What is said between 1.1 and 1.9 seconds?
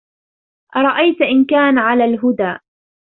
إِنْ كَانَ